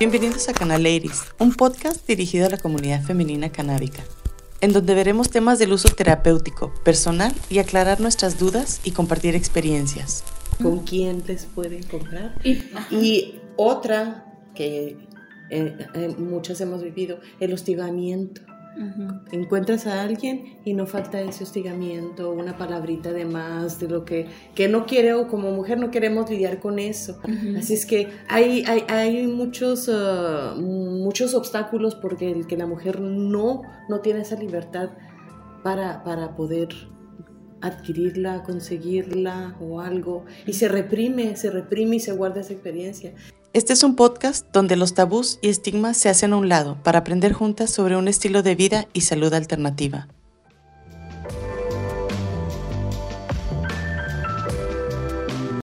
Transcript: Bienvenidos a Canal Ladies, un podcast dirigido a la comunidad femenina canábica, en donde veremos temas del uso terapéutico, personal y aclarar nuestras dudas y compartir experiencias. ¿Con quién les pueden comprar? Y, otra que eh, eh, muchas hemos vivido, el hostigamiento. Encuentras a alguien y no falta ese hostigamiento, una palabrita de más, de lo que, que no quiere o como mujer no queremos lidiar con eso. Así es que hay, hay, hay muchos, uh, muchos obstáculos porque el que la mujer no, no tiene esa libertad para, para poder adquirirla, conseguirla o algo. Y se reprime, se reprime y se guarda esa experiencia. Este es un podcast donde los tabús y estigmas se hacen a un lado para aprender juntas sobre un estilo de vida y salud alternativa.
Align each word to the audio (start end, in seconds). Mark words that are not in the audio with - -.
Bienvenidos 0.00 0.48
a 0.48 0.52
Canal 0.52 0.82
Ladies, 0.82 1.22
un 1.38 1.54
podcast 1.54 2.04
dirigido 2.04 2.46
a 2.46 2.50
la 2.50 2.58
comunidad 2.58 3.00
femenina 3.04 3.52
canábica, 3.52 4.02
en 4.60 4.72
donde 4.72 4.92
veremos 4.92 5.30
temas 5.30 5.60
del 5.60 5.72
uso 5.72 5.88
terapéutico, 5.88 6.74
personal 6.82 7.32
y 7.48 7.60
aclarar 7.60 8.00
nuestras 8.00 8.36
dudas 8.36 8.80
y 8.82 8.90
compartir 8.90 9.36
experiencias. 9.36 10.24
¿Con 10.60 10.80
quién 10.80 11.22
les 11.28 11.44
pueden 11.44 11.84
comprar? 11.84 12.34
Y, 12.42 13.36
otra 13.56 14.34
que 14.56 14.98
eh, 15.50 15.86
eh, 15.94 16.14
muchas 16.18 16.60
hemos 16.60 16.82
vivido, 16.82 17.20
el 17.38 17.52
hostigamiento. 17.52 18.42
Encuentras 19.32 19.86
a 19.86 20.02
alguien 20.02 20.58
y 20.64 20.74
no 20.74 20.86
falta 20.86 21.20
ese 21.20 21.44
hostigamiento, 21.44 22.30
una 22.30 22.56
palabrita 22.56 23.12
de 23.12 23.24
más, 23.24 23.78
de 23.78 23.88
lo 23.88 24.04
que, 24.04 24.26
que 24.54 24.68
no 24.68 24.86
quiere 24.86 25.14
o 25.14 25.28
como 25.28 25.50
mujer 25.52 25.78
no 25.78 25.90
queremos 25.90 26.28
lidiar 26.28 26.60
con 26.60 26.78
eso. 26.78 27.20
Así 27.56 27.74
es 27.74 27.86
que 27.86 28.08
hay, 28.28 28.64
hay, 28.66 28.84
hay 28.88 29.26
muchos, 29.26 29.88
uh, 29.88 30.60
muchos 30.60 31.34
obstáculos 31.34 31.94
porque 31.94 32.30
el 32.30 32.46
que 32.46 32.56
la 32.56 32.66
mujer 32.66 33.00
no, 33.00 33.62
no 33.88 34.00
tiene 34.00 34.20
esa 34.20 34.36
libertad 34.36 34.90
para, 35.62 36.02
para 36.02 36.34
poder 36.36 36.68
adquirirla, 37.66 38.42
conseguirla 38.42 39.56
o 39.60 39.80
algo. 39.80 40.24
Y 40.46 40.54
se 40.54 40.68
reprime, 40.68 41.36
se 41.36 41.50
reprime 41.50 41.96
y 41.96 42.00
se 42.00 42.12
guarda 42.12 42.40
esa 42.40 42.52
experiencia. 42.52 43.12
Este 43.52 43.72
es 43.72 43.82
un 43.84 43.94
podcast 43.94 44.46
donde 44.52 44.76
los 44.76 44.94
tabús 44.94 45.38
y 45.40 45.48
estigmas 45.48 45.96
se 45.96 46.08
hacen 46.08 46.32
a 46.32 46.36
un 46.36 46.48
lado 46.48 46.76
para 46.82 46.98
aprender 47.00 47.32
juntas 47.32 47.70
sobre 47.70 47.96
un 47.96 48.08
estilo 48.08 48.42
de 48.42 48.56
vida 48.56 48.88
y 48.92 49.02
salud 49.02 49.32
alternativa. 49.32 50.08